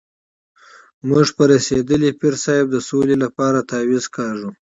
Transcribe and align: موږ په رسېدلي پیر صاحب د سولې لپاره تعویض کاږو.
موږ 1.09 1.27
په 1.37 1.43
رسېدلي 1.51 2.09
پیر 2.19 2.33
صاحب 2.43 2.65
د 2.71 2.77
سولې 2.89 3.15
لپاره 3.23 3.59
تعویض 3.71 4.05
کاږو. 4.15 4.49